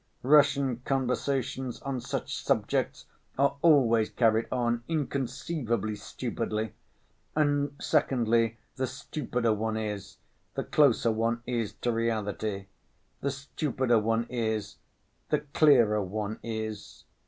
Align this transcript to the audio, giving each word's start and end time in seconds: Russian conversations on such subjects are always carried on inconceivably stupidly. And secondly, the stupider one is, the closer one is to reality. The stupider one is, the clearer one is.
Russian 0.23 0.77
conversations 0.77 1.79
on 1.83 2.01
such 2.01 2.33
subjects 2.35 3.05
are 3.37 3.57
always 3.61 4.09
carried 4.09 4.47
on 4.51 4.83
inconceivably 4.87 5.95
stupidly. 5.95 6.73
And 7.35 7.75
secondly, 7.79 8.57
the 8.77 8.87
stupider 8.87 9.53
one 9.53 9.77
is, 9.77 10.17
the 10.55 10.63
closer 10.63 11.11
one 11.11 11.43
is 11.45 11.73
to 11.85 11.91
reality. 11.91 12.65
The 13.19 13.29
stupider 13.29 13.99
one 13.99 14.25
is, 14.27 14.77
the 15.29 15.41
clearer 15.41 16.01
one 16.01 16.39
is. 16.41 17.03